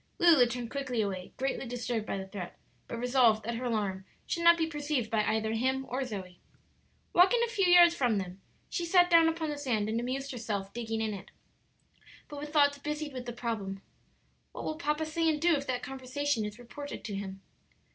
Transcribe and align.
Lulu 0.17 0.47
turned 0.47 0.71
quickly 0.71 0.99
away, 1.03 1.31
greatly 1.37 1.67
disturbed 1.67 2.07
by 2.07 2.17
the 2.17 2.25
threat, 2.27 2.57
but 2.87 2.97
resolved 2.97 3.43
that 3.45 3.53
her 3.53 3.65
alarm 3.65 4.03
should 4.25 4.43
not 4.43 4.57
be 4.57 4.65
perceived 4.65 5.11
by 5.11 5.23
either 5.23 5.53
him 5.53 5.85
or 5.87 6.03
Zoe. 6.03 6.39
Walking 7.13 7.39
a 7.45 7.47
few 7.47 7.65
yards 7.67 7.93
from 7.93 8.17
them, 8.17 8.41
she 8.67 8.83
sat 8.83 9.11
down 9.11 9.27
upon 9.29 9.51
the 9.51 9.59
sand 9.59 9.89
and 9.89 9.99
amused 9.99 10.31
herself 10.31 10.73
digging 10.73 11.01
in 11.01 11.13
it, 11.13 11.29
but 12.27 12.39
with 12.39 12.51
thoughts 12.51 12.79
busied 12.79 13.13
with 13.13 13.27
the 13.27 13.31
problem, 13.31 13.83
"What 14.53 14.63
will 14.63 14.75
papa 14.77 15.05
say 15.05 15.29
and 15.29 15.39
do 15.39 15.53
if 15.53 15.67
that 15.67 15.83
conversation 15.83 16.45
is 16.45 16.57
reported 16.57 17.03
to 17.03 17.13
him?" 17.13 17.43